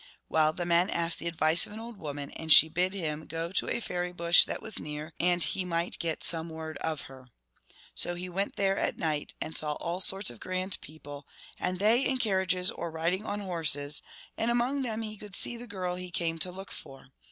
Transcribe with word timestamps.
Well, 0.29 0.51
the 0.51 0.65
man 0.65 0.89
asked 0.89 1.19
the 1.19 1.27
advice 1.27 1.67
of 1.67 1.73
an 1.73 1.79
old 1.79 1.95
woman, 1.95 2.31
and 2.31 2.51
she 2.51 2.67
bid 2.67 2.95
him 2.95 3.27
go 3.27 3.51
to 3.51 3.69
a 3.69 3.79
faery 3.79 4.11
bush 4.11 4.45
that 4.45 4.59
was 4.59 4.79
near, 4.79 5.13
and 5.19 5.43
he 5.43 5.63
might 5.63 5.99
get 5.99 6.23
some 6.23 6.49
word 6.49 6.79
of 6.79 7.01
her. 7.01 7.29
So 7.93 8.15
he 8.15 8.27
went 8.27 8.55
there 8.55 8.75
at 8.79 8.97
night, 8.97 9.35
and 9.39 9.55
saw 9.55 9.73
all 9.73 10.01
sorts 10.01 10.31
of 10.31 10.39
grand 10.39 10.81
people, 10.81 11.27
and 11.59 11.77
they 11.77 12.03
in 12.03 12.17
carriages 12.17 12.71
or 12.71 12.89
riding 12.89 13.27
on 13.27 13.41
horses, 13.41 14.01
and 14.39 14.49
among 14.49 14.81
them 14.81 15.03
he 15.03 15.17
could 15.17 15.35
see 15.35 15.55
the 15.55 15.67
girl 15.67 15.93
he 15.93 16.09
came 16.09 16.39
to 16.39 16.49
look 16.51 16.71
for. 16.71 17.09